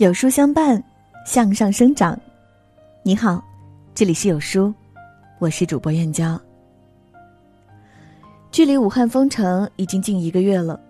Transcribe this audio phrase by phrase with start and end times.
[0.00, 0.82] 有书相伴，
[1.26, 2.18] 向上生长。
[3.02, 3.44] 你好，
[3.94, 4.72] 这里是有书，
[5.38, 6.40] 我是主播燕娇。
[8.50, 10.80] 距离武汉封城已经近一个月了，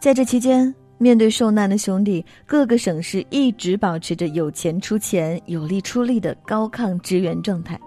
[0.00, 7.78] 在这期间，面对受难的兄弟，各个省市一直保持着有钱出钱、有力出力的高亢支援状态。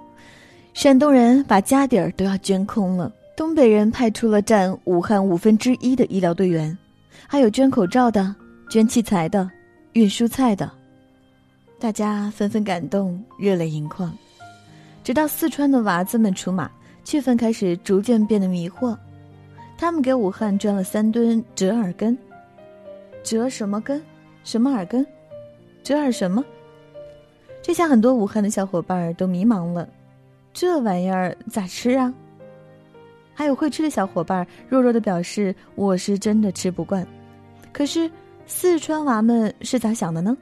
[0.76, 6.78] 山东人把家底儿都要捐空了，东北人派出了占武汉五分之一的医疗队员，
[7.26, 8.36] 还有捐口罩的、
[8.70, 9.50] 捐器材的。
[9.94, 10.72] 运蔬菜的，
[11.80, 14.12] 大家纷纷感动，热泪盈眶。
[15.04, 16.68] 直到四川的娃子们出马，
[17.04, 18.98] 气氛开始逐渐变得迷惑。
[19.78, 22.18] 他们给武汉捐了三吨折耳根，
[23.22, 24.02] 折什么根？
[24.44, 25.06] 什么耳根？
[25.84, 26.44] 折耳什么？
[27.62, 29.88] 这下很多武汉的小伙伴都迷茫了，
[30.54, 32.12] 这玩意儿咋吃啊？
[33.36, 37.06] 还有会吃的小伙伴弱弱的表示：“我是真的吃不惯。”
[37.72, 38.10] 可是。
[38.46, 40.36] 四川娃们是咋想的呢？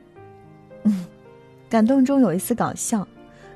[0.84, 1.06] 嗯，
[1.70, 3.08] 感动中有一丝搞笑，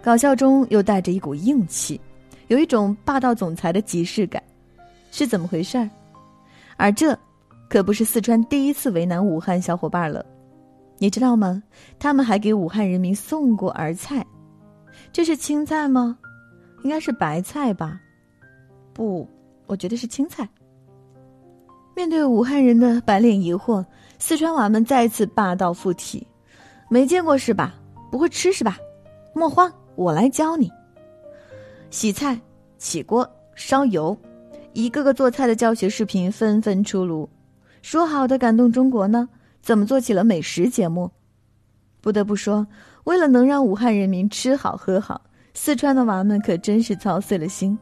[0.01, 1.99] 搞笑中又带着一股硬气，
[2.47, 4.41] 有一种霸道总裁的即视感，
[5.11, 5.89] 是怎么回事儿？
[6.77, 7.17] 而这
[7.69, 10.23] 可不是四川第一次为难武汉小伙伴了，
[10.99, 11.61] 你知道吗？
[11.97, 14.25] 他们还给武汉人民送过儿菜，
[15.11, 16.17] 这是青菜吗？
[16.83, 17.99] 应该是白菜吧？
[18.93, 19.27] 不，
[19.65, 20.47] 我觉得是青菜。
[21.95, 23.83] 面对武汉人的满脸疑惑。
[24.17, 26.25] 四川娃们再次霸道附体，
[26.89, 27.75] 没见过是吧？
[28.11, 28.77] 不会吃是吧？
[29.33, 30.71] 莫慌，我来教你。
[31.89, 32.39] 洗菜、
[32.77, 34.17] 起锅、烧油，
[34.73, 37.29] 一个个做菜的教学视频纷纷出炉。
[37.81, 39.27] 说好的感动中国呢？
[39.61, 41.11] 怎么做起了美食节目？
[42.01, 42.65] 不得不说，
[43.03, 45.21] 为了能让武汉人民吃好喝好，
[45.53, 47.77] 四川的娃们可真是操碎了心。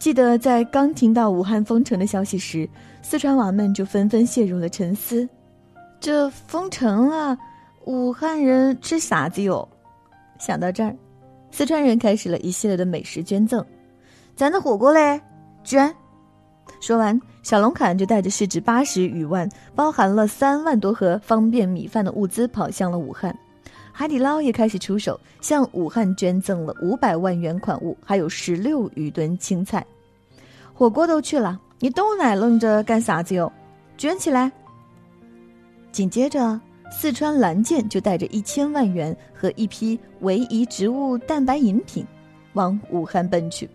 [0.00, 2.66] 记得在刚听到武汉封城的消息时，
[3.02, 5.28] 四川娃们就纷纷陷入了沉思。
[6.00, 7.36] 这封城了，
[7.84, 9.68] 武汉人吃啥子哟？
[10.38, 10.96] 想到这儿，
[11.50, 13.62] 四川人开始了一系列的美食捐赠。
[14.34, 15.20] 咱的火锅嘞，
[15.62, 15.94] 捐！
[16.80, 23.36] 说完，小龙坎就带着市值八十余万、包含了三万多盒方便米饭的物资跑向了武汉。
[23.92, 29.84] 海底捞也开始出手，向武汉捐赠了五百万元款物，还有十六余吨青菜。
[30.72, 33.52] 火锅都去了，你都奶愣着干啥子哟？
[33.98, 34.50] 捐起来！
[35.92, 36.58] 紧接着，
[36.90, 42.06] 四川蓝剑就带着一千万元和一批唯一植物蛋白饮品，
[42.54, 43.68] 往武汉奔去。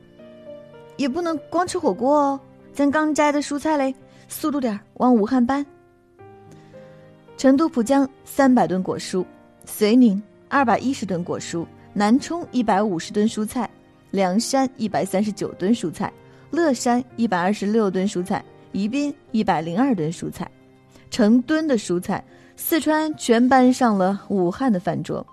[0.98, 2.40] 也不能光吃火锅哦，
[2.74, 3.94] 咱刚摘的蔬菜嘞，
[4.28, 5.64] 速度点往武汉搬。
[7.38, 9.24] 成都浦江三百吨果蔬。
[9.66, 13.70] 遂宁二百一十吨果蔬，南充一百五十吨蔬菜，
[14.12, 16.12] 凉山一百三十九吨蔬菜，
[16.52, 20.50] 乐山一百二十六吨蔬菜，宜宾一百零二吨蔬菜，
[21.10, 22.24] 成吨的蔬菜，
[22.56, 25.26] 四川全搬上了武汉的饭桌。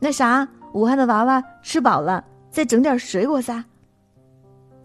[0.00, 3.64] 那啥，武汉的娃娃吃饱了，再整点水果撒。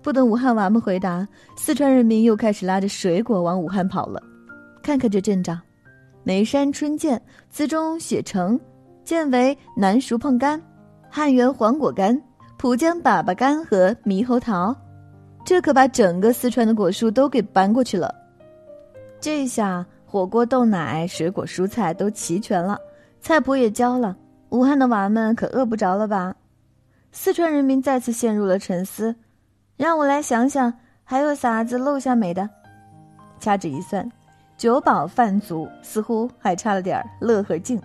[0.03, 1.27] 不等武汉娃们回答，
[1.57, 4.21] 四川人民又开始拉着水果往武汉跑了。
[4.81, 5.59] 看看这阵仗。
[6.27, 8.59] 眉山春见，词中写成，
[9.05, 10.59] 见为南熟碰柑、
[11.09, 12.21] 汉源黄果干、
[12.57, 14.75] 浦江粑粑柑和猕猴桃，
[15.45, 18.13] 这可把整个四川的果树都给搬过去了。
[19.21, 22.77] 这下火锅、豆奶、水果、蔬菜都齐全了，
[23.21, 24.13] 菜谱也教了，
[24.49, 26.35] 武汉的娃们可饿不着了吧？
[27.13, 29.15] 四川人民再次陷入了沉思。
[29.77, 30.73] 让我来想想，
[31.05, 32.49] 还有啥子漏下没的？
[33.39, 34.11] 掐指一算。
[34.57, 37.79] 酒饱饭足，似乎还差了点乐和劲，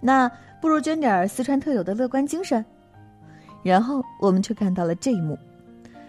[0.00, 0.30] 那
[0.60, 2.64] 不如捐点四川特有的乐观精神。
[3.64, 5.36] 然后我们却看到了这一幕：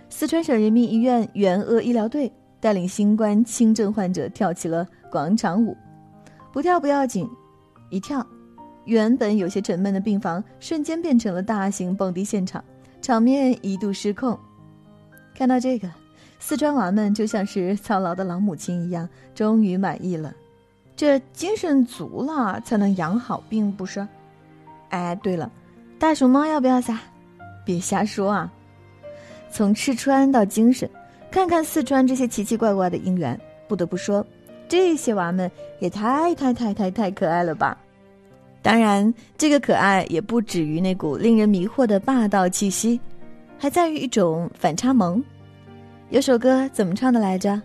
[0.09, 5.75] 四川省人民医院援鄂医疗队带领新冠轻症患者跳起了广场舞，
[6.53, 7.27] 不跳不要紧，
[7.89, 8.25] 一跳，
[8.83, 12.63] 原本有些沉闷的病房瞬间变成了大型蹦迪现场，
[13.01, 14.37] 场面一度失控。
[15.33, 16.04] 看到这个。
[16.39, 20.33] 四川娃们就像是操劳的老母亲一样，终于满意了。
[20.95, 24.07] 这精神足了，才能养好病，不是？
[24.89, 25.51] 哎，对了，
[25.99, 26.99] 大熊猫要不要撒？
[27.65, 28.53] 别瞎说啊！
[29.49, 30.89] 从吃穿到精神，
[31.31, 34.25] 看看四川这些奇奇怪怪的姻缘，不得不说，
[34.69, 35.49] 这些娃们
[35.79, 37.77] 也太太太太太可爱了吧！
[38.61, 42.99] 当然，这个可爱也不止于那股令人迷惑的霸道气息，
[43.57, 45.23] 还在于一种反差萌。
[46.09, 47.59] 有首歌怎么唱的来着？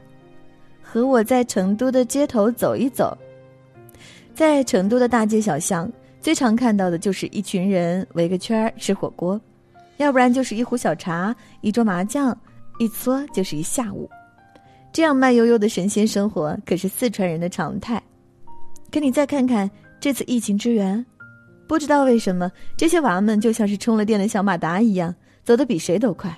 [0.83, 3.17] 和我在成都的街头走一走。
[4.35, 5.91] 在成都的大街小巷，
[6.21, 9.39] 最常看到的就是一群人围个圈吃火锅，
[9.99, 12.37] 要不然就是一壶小茶、一桌麻将，
[12.79, 14.09] 一搓就是一下午。
[14.91, 18.03] 这样慢悠悠的神仙生活可是四川人的常态。
[18.91, 19.71] 可你再看看
[20.01, 21.05] 这次疫情支援，
[21.69, 25.15] 不知道为什么这些娃们就像是充了电的小马达一样，
[25.45, 26.37] 走得比谁都快。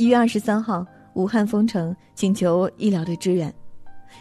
[0.00, 0.82] 一月二十三号，
[1.12, 3.54] 武汉封城，请求医疗队支援。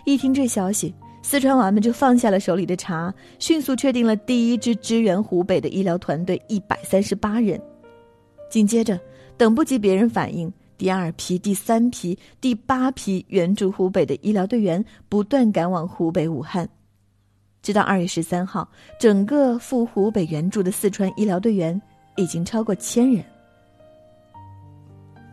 [0.03, 7.57] 一听这消息，四川娃们就放下了手里的茶，迅速确定了第一支支援湖北的医疗团队一百三十八人。
[8.49, 8.99] 紧接着，
[9.37, 16.67] 等不及别人反应，第二批、第三批、第八批援助湖北的医疗队员不断赶往湖北武汉。
[17.61, 21.81] 直到二月十三号，整个赴湖北援助的四川医疗队员
[22.17, 23.23] 已经超过千人。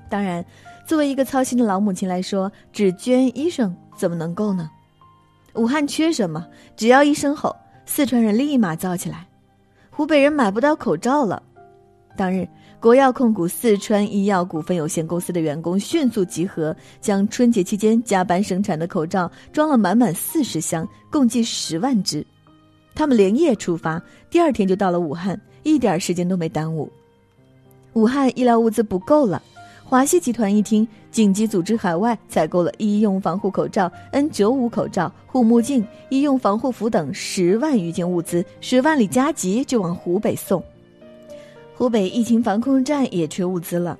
[0.08, 0.44] 当然，
[0.87, 4.70] 作为一个操心的老母亲来说，只捐医生怎么能够呢？
[5.55, 6.47] 武汉缺什么？
[6.76, 7.55] 只要一声吼，
[7.87, 9.26] 四川人立马造起来。
[9.91, 11.43] 湖北人买不到口罩了。
[12.17, 12.47] 当日，
[12.79, 22.25] 国药控股四川医药股份有限公司的员工迅速集合，将春节期间加班生产的口罩装了满满四十箱，共计十万只。
[22.94, 24.00] 他们连夜出发，
[24.31, 26.91] 第二天就到了武汉，一点时间都没耽误。
[27.94, 29.43] 武汉医疗物资不够了。
[29.88, 40.61] 华西集团一听，紧急组织海外采购了医用防护口罩、N95 口罩、护目镜、医用防护服等十万余件物资，十万里加急就往湖北送。
[41.73, 43.97] 湖北疫情防控站也缺物资了，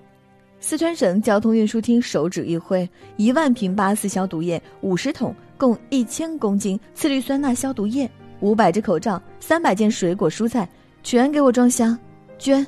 [0.59, 8.11] 四川省交通运输厅手指一挥，一万瓶八四消毒液、五十桶共一千公斤次氯酸钠消毒液、
[8.41, 10.69] 五百只口罩、三百件水果蔬菜，
[11.05, 11.97] 全给我装箱，
[12.41, 12.67] 捐。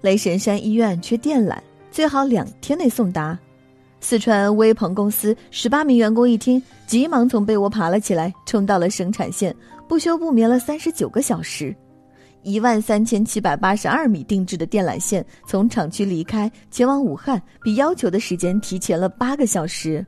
[0.00, 1.56] 雷神山医院缺电缆。
[1.90, 3.38] 最好两天内送达。
[4.00, 9.54] 四川微鹏公司十八名员工一听，急忙从被窝爬了起来，冲到了生产线，
[9.86, 11.76] 不休不眠了三十九个小时。
[12.42, 20.04] 一万三千七百八十二米定制的电缆线从厂区离开，前往武汉，比要求的时间提前了八个小时。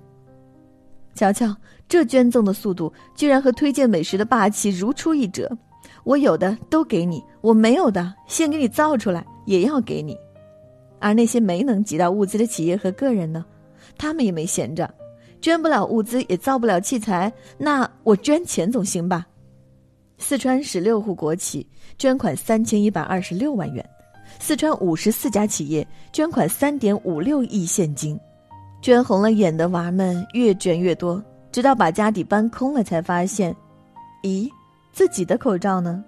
[1.14, 1.54] 瞧瞧，
[1.86, 5.50] 这捐赠的速度，居然和推荐美食的霸气如出一辙。
[6.04, 10.16] 我有的都给你，我没有的先给你造出来，也要给你。
[11.02, 13.44] 而那些没能集到物资的企业和个人呢，
[13.98, 14.88] 他们也没闲着，
[15.40, 19.26] 捐不了物资也造不了器材，那我捐钱总行吧？
[20.18, 21.66] 四川十六户国企
[21.98, 23.84] 捐款三千一百二十六万元，
[24.38, 28.16] 四川五十四家企业捐款三点五六亿现金，
[28.80, 31.20] 捐红了眼的娃们越捐越多，
[31.50, 33.52] 直到把家底搬空了，才发现，
[34.22, 34.48] 咦，
[34.92, 36.04] 自己的口罩呢？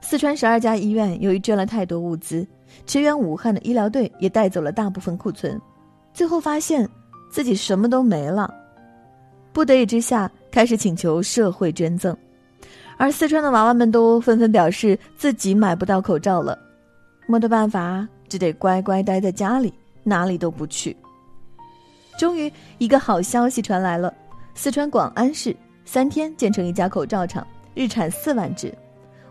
[0.00, 2.44] 四川十二家医院由于捐了太多物资。
[2.86, 5.60] 驰援武汉的医疗队也带走了大部分库存，
[6.12, 6.88] 最后发现
[7.30, 8.52] 自己什么都没了，
[9.52, 12.16] 不得已之下开始请求社会捐赠，
[12.96, 16.58] 而四川的娃娃们都纷纷表示自己买不到口罩了，
[17.26, 19.72] 没得办法，只得乖乖待在家里，
[20.02, 20.96] 哪里都不去。
[22.18, 24.12] 终于，一个好消息传来了：
[24.54, 28.74] 四川广安市三天建成一家口罩厂，日产四万只。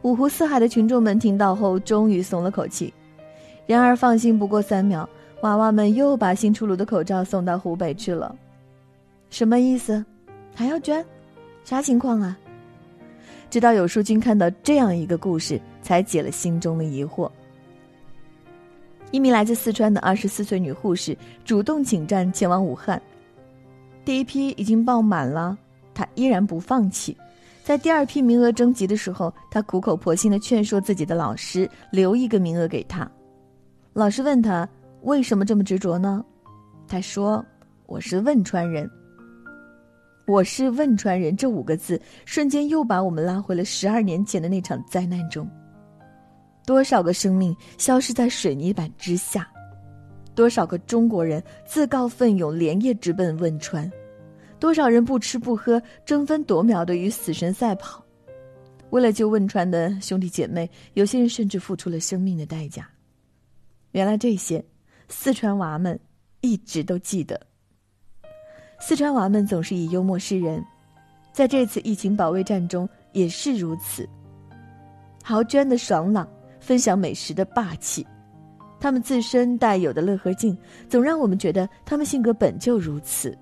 [0.01, 2.93] 五湖四海的群众们听到后，终于松了口气。
[3.69, 5.07] 然而，放心不过三秒，
[5.41, 8.35] 娃娃们又把新出炉的口罩送到湖北去了。
[9.29, 10.03] 什么意思？
[10.55, 11.05] 还要捐？
[11.63, 12.35] 啥情况啊？
[13.47, 17.29] 直到有书君看到这样一个故事，才解了心中的疑惑。
[19.11, 21.15] 一名来自四川的二十四岁女护士
[21.45, 22.99] 主动请战前往武汉，
[24.03, 25.55] 第一批已经爆满了，
[25.93, 27.15] 她依然不放弃。
[27.63, 33.07] 在第二批名额征集的时候，她苦口婆心的劝说自己的老师留一个名额给她。
[33.93, 34.67] 老师问他
[35.01, 36.23] 为什么这么执着呢？
[36.87, 37.43] 他说
[37.87, 38.89] ：“我是汶川人。
[40.27, 45.49] ”“我是汶川人”这五个字瞬间又把我们拉回了十二年前的那场灾难中。
[46.65, 49.49] 多少个生命消失在水泥板之下，
[50.35, 53.91] 多少个中国人自告奋勇连夜直奔汶川，
[54.59, 58.05] 多少人不吃不喝争分夺秒的与死神赛跑，
[58.91, 62.87] 为了救汶川的兄弟姐妹，有些人甚至付出了生命的代价。
[63.91, 64.63] 原来这些，
[65.07, 65.99] 四川娃们
[66.41, 67.39] 一直都记得。
[68.79, 70.63] 四川娃们总是以幽默示人，
[71.33, 74.07] 在这次疫情保卫战中也是如此。
[75.23, 76.27] 豪捐的爽朗，
[76.59, 78.05] 分享美食的霸气，
[78.79, 80.55] 他们自身带有的乐呵劲，
[80.87, 83.37] 总让我们觉得他们性格本就如此。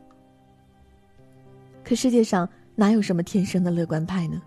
[1.84, 4.42] 可世界上哪有什么天生的乐观派呢？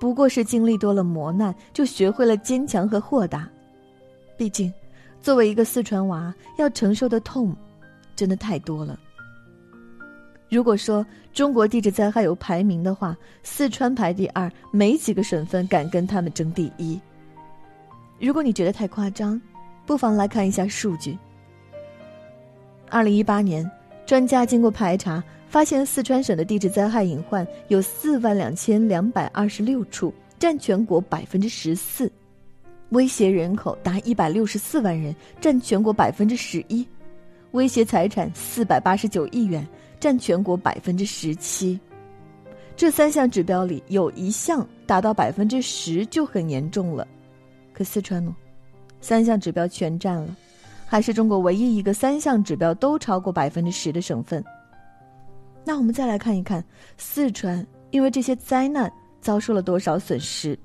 [0.00, 3.48] 不过是经历多了磨难，就学会了坚强和豁达。
[4.36, 4.72] 毕竟。
[5.28, 7.54] 作为一个四川娃，要承受的痛，
[8.16, 8.98] 真的太多了。
[10.48, 11.04] 如果说
[11.34, 16.98] 中国地质灾害有排名的话，四川排第二，没几个省份敢跟他们争第一。
[18.18, 19.38] 如果你觉得太夸张，
[19.84, 21.14] 不妨来看一下数据。
[22.88, 23.70] 二零一八年，
[24.06, 32.10] 专家经过排查，发现四川省的地质灾害隐患有四万两千两百二十六处，占全国百分之十四，
[32.90, 36.86] 威胁人口达一百六十四万人，占全国百分之十一，
[37.50, 39.66] 威胁财产四百八十九亿元，
[40.00, 41.78] 占全国百分之十七。
[42.76, 47.06] 这三项指标里有一项达到百分之十就很严重了，
[47.74, 48.34] 可四川呢，
[49.00, 50.34] 三项指标全占了，
[50.86, 54.42] 还是中国唯一一个三项指标都超过百分之十的省份。
[55.64, 56.64] 那我们再来看一看
[56.96, 58.90] 四川因为这些灾难
[59.20, 60.58] 遭受了多少损失。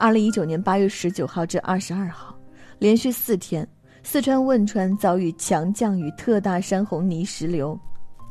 [0.00, 2.34] 二零一九年八月十九号至二十二号，
[2.78, 3.68] 连续四天，
[4.02, 7.78] 四川汶川遭遇强降雨、特大山洪泥石流，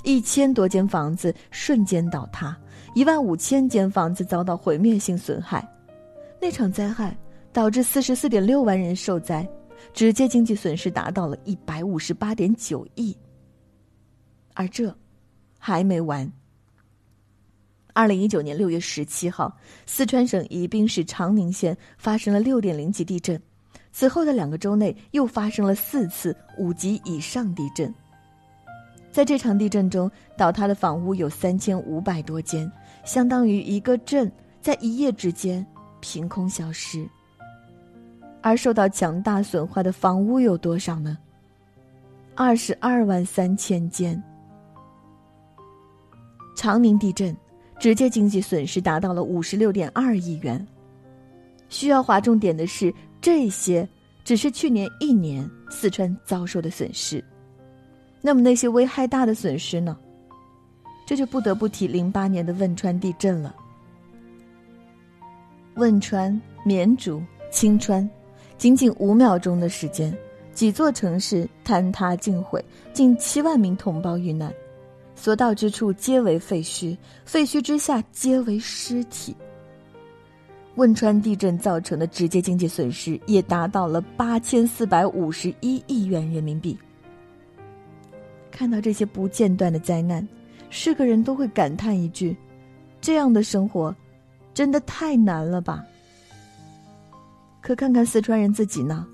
[0.03, 2.57] 一千多间房子瞬间倒塌，
[2.95, 5.63] 一万五千间房子遭到毁灭性损害。
[6.41, 7.15] 那场灾害
[7.53, 9.47] 导致四十四点六万人受灾，
[9.93, 13.15] 直接经济损失达到了一百五十八点九亿。
[14.55, 14.91] 而这。
[15.61, 16.31] 还没完。
[17.99, 19.53] 二零一九年六月十七号，
[19.85, 23.37] 四川省宜宾市长宁县发生了六点零级地震，
[23.91, 27.93] 此后的两个周内又发生了四次五级以上地震。
[29.11, 32.71] 在这场地震中，倒塌的房屋有三千五百多间，
[33.03, 35.67] 相当于一个镇在一夜之间
[35.99, 37.05] 凭空消失。
[38.41, 41.17] 而受到强大损坏的房屋有多少呢？
[42.33, 44.23] 二十二万三千间。
[46.55, 47.35] 长宁地震，
[47.79, 50.65] 直接经济损失达到了五十六点二亿元。
[51.69, 53.87] 需要划重点的是，这些
[54.23, 57.23] 只是去年一年四川遭受的损失。
[58.21, 59.97] 那么那些危害大的损失呢？
[61.07, 63.55] 这就不得不提零八年的汶川地震了。
[65.75, 68.07] 汶川、绵竹、青川，
[68.57, 70.15] 仅仅五秒钟的时间，
[70.53, 74.53] 几座城市坍塌尽毁，近七万名同胞遇难。
[75.19, 79.35] 所到之处皆为废墟，废墟之下皆为尸体。
[80.75, 86.77] 汶川地震造成的直接经济损失也达到了八千四百五十一亿元人民币。
[88.49, 90.25] 看到这些不间断的灾难，
[90.69, 92.33] 是个人都会感叹一句
[93.01, 93.93] ：“这样的生活，
[94.53, 95.83] 真的太难了吧？”
[97.59, 99.05] 可看看四川人自己呢？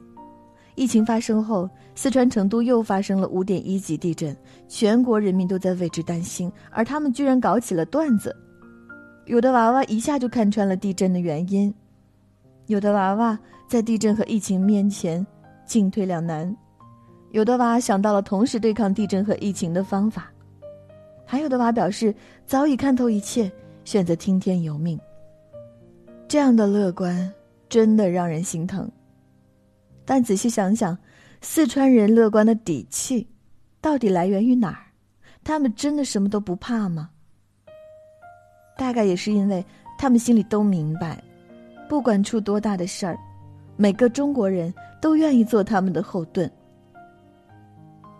[0.75, 4.35] 疫情发生后，四川成都又发生了五点一级地震，
[4.67, 8.35] 全国人民都在为之担心，而他们居然搞起了段子。
[9.25, 11.73] 有的娃娃一下就看穿了地震的原因，
[12.67, 15.25] 有的娃娃在地震和疫情面前
[15.65, 16.55] 进退两难，
[17.31, 20.29] 有的娃想到了同时对抗地震和疫情的方法，
[21.25, 22.13] 还有的娃表示
[22.45, 23.49] 早已看透一切，
[23.85, 24.99] 选择听天由命。
[26.27, 27.31] 这样的乐观
[27.69, 28.91] 真的让人心疼。
[30.05, 30.97] 但仔细想想，
[31.41, 33.27] 四川人乐观的底气，
[33.81, 34.85] 到底来源于哪儿？
[35.43, 37.09] 他们真的什么都不怕吗？
[38.77, 39.65] 大概也是因为
[39.97, 41.23] 他们心里都明白，
[41.87, 43.17] 不管出多大的事儿，
[43.77, 46.49] 每个中国人都愿意做他们的后盾。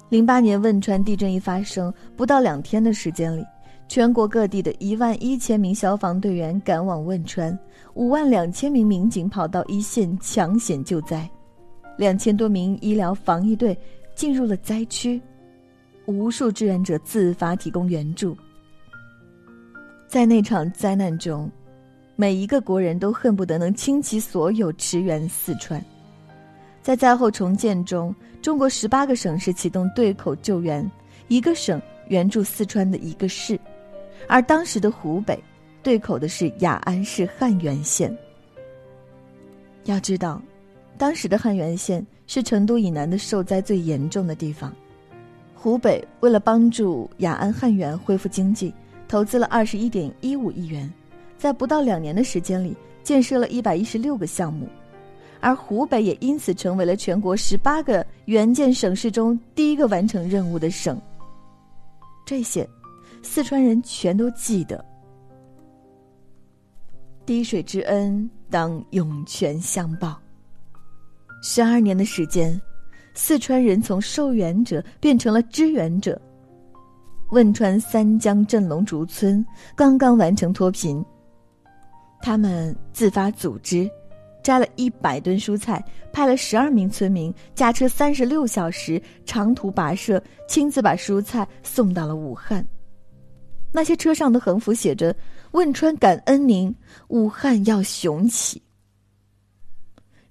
[0.09, 3.43] 零八年汶川地震一发生，不到两天的时间里，
[3.87, 7.57] 全国各地的一万一千名消防队员赶往汶川，
[7.95, 11.29] 五万两千名民警跑到一线抢险救灾。
[11.97, 13.77] 两千多名医疗防疫队
[14.13, 15.21] 进入了灾区，
[16.05, 18.35] 无数志愿者自发提供援助。
[20.07, 21.49] 在那场灾难中，
[22.15, 25.83] 每一个国人都恨不得能倾其所有驰援四川。
[26.81, 30.89] 在灾后重建中，中国十八个省市启动对口救援，
[31.27, 33.59] 一个省援助四川的一个市，
[34.27, 35.37] 而当时的湖北
[35.81, 38.15] 对口的是雅安市汉源县。
[39.85, 40.41] 要知道。
[40.97, 44.73] 当时的汉源县是成都以南的受灾最严重的地方，
[45.53, 48.73] 湖北为了帮助雅安汉源恢复经济，
[49.07, 50.91] 投资了二十一点一五亿元，
[51.37, 54.67] 在不到两年的时间里建设了一百一十六个项目，
[55.41, 60.99] 而湖北也因此成为了全国十八个援建省市中第一个完成任务的省。
[62.25, 62.67] 这些，
[63.21, 64.83] 四川人全都记得。
[67.25, 70.19] 滴水之恩，当涌泉相报。
[71.47, 72.59] 十二年的时间，
[73.13, 76.19] 四川人从受援者变成了支援者。
[77.33, 81.05] 汶川三江镇龙竹村刚刚完成脱贫，
[82.19, 83.87] 他们自发组织，
[84.41, 92.67] 摘了一百吨蔬菜，派了十二名村民驾车三十六小时长途跋涉，亲自把蔬菜送到了武汉。
[93.71, 95.15] 那些车上的横幅写着
[95.53, 96.75] ：“汶川感恩您，
[97.09, 98.59] 武汉要雄起。”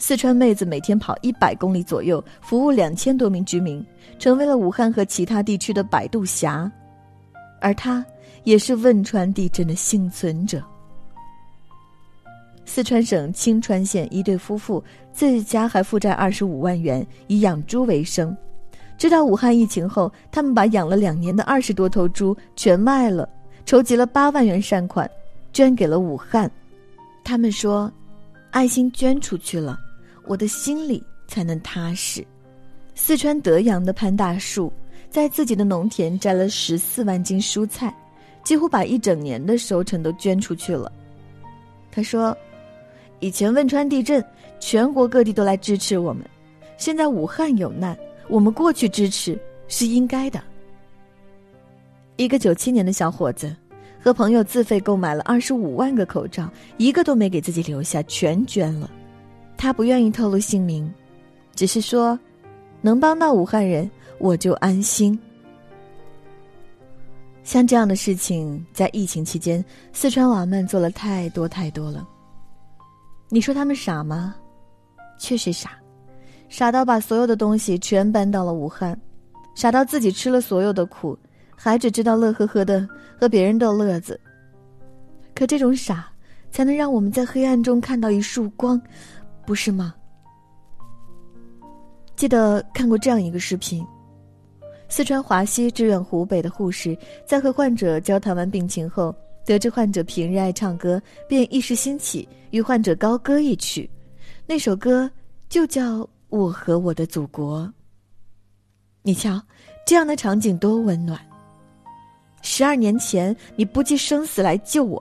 [0.06, 3.82] 四川妹子每天跑一百公里左右，服务两千多名居民，
[4.18, 6.70] 成为了武汉和其他地区的摆渡侠。
[7.58, 8.04] 而他
[8.42, 10.62] 也是汶川地震的幸存者。
[12.66, 18.36] 四川省青川县一对夫妇自家还负债二十五万元，以养猪为生。
[18.98, 23.26] 知道武汉疫情后，他们把养了两年的二十多头猪全卖了，
[23.64, 25.10] 筹集了八万元善款，
[25.50, 26.50] 捐给了武汉。
[27.24, 27.90] 他们说
[28.52, 29.80] ：“爱心捐出去了，
[30.26, 32.24] 我的心里才能踏实。”
[32.94, 34.72] 四川德阳的潘大树
[35.10, 37.94] 在自己的农田摘了十四万斤蔬菜，
[38.44, 40.90] 几乎把一整年的收成都捐出去了。
[41.90, 42.36] 他说
[43.20, 44.24] ：“以前汶川地震，
[44.60, 46.24] 全国各地都来支持我们，
[46.76, 49.38] 现在武汉有难。”我们过去支持
[49.68, 50.42] 是应该的。
[52.16, 53.54] 一个九七年的小伙子，
[54.00, 58.90] 和朋友自费购买了二十五万个口罩，一个都没给自己留下，全捐了。
[59.56, 60.92] 他不愿意透露姓名，
[61.54, 62.18] 只是说，
[62.80, 65.18] 能帮到武汉人，我就安心。
[67.42, 72.06] 像这样的事情，在疫情期间，四川娃们做了太多太多了。
[73.28, 74.34] 你说他们傻吗？
[75.18, 75.72] 确实傻。
[76.48, 78.98] 傻到把所有的东西全搬到了武汉，
[79.54, 81.18] 傻到自己吃了所有的苦，
[81.56, 82.86] 还只知道乐呵呵的
[83.18, 84.18] 和别人逗乐子。
[85.34, 86.08] 可这种傻，
[86.50, 88.80] 才能让我们在黑暗中看到一束光，
[89.46, 89.94] 不是吗？
[92.16, 93.86] 记得看过这样一个视频：
[94.88, 96.96] 四川华西支援湖北的护士，
[97.26, 103.88] 在和患者交谈完病情后，得知患者平日爱唱歌，便一时兴起与患者高歌一曲，
[104.46, 105.10] 那首歌
[105.48, 106.08] 就叫。
[106.30, 107.72] 我和我的祖国。
[109.02, 109.40] 你瞧，
[109.86, 111.20] 这样的场景多温暖。
[112.42, 115.00] 十二年前你不计生死来救我，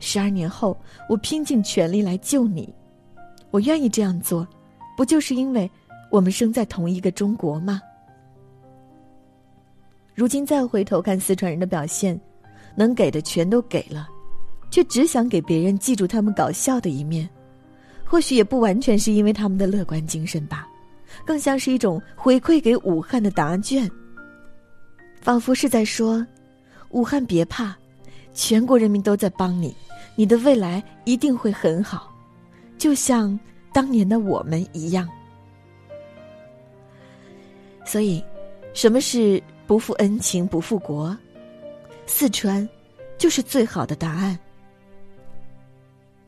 [0.00, 0.74] 十二年后
[1.10, 2.72] 我拼尽全力来救你。
[3.56, 4.46] 我愿意这样做，
[4.98, 5.70] 不就是因为
[6.10, 7.80] 我们生在同一个中国吗？
[10.14, 12.20] 如今再回头看四川人的表现，
[12.74, 14.10] 能给的全都给了，
[14.70, 17.26] 却只想给别人记住他们搞笑的一面。
[18.04, 20.68] 或许也不完全是因为他们的乐观精神吧，
[21.24, 23.90] 更像是一种回馈给武汉的答卷。
[25.22, 26.26] 仿佛是在说
[26.92, 27.74] ：“武汉别怕，
[28.34, 29.74] 全国人民都在帮你，
[30.14, 32.12] 你的未来一定会很好，
[32.78, 33.38] 就像
[33.72, 35.08] 当年的我们一样。”
[37.84, 38.22] 所以，
[38.74, 41.16] 什么是不负恩情不负国？
[42.06, 42.68] 四川，
[43.18, 44.38] 就是最好的答案。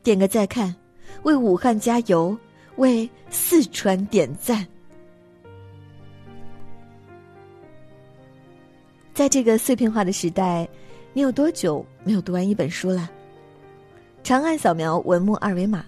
[0.03, 0.75] 点个再看。
[1.23, 2.37] 为武汉加油，
[2.77, 4.65] 为四川点赞。
[9.13, 10.65] 在这个碎片化的时代，
[11.11, 13.09] 你有多久没有读完一本书了？
[14.23, 15.83] 长按扫描文末二维码，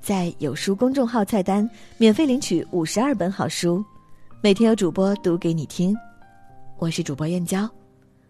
[0.00, 3.84] 在有书公众号菜单免费领取五十二本好书，
[4.40, 5.96] 每天有主播读给你听。
[6.78, 7.68] 我是主播燕娇，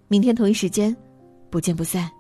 [0.08, 0.96] 明天同一时间，
[1.50, 2.17] 不见不散。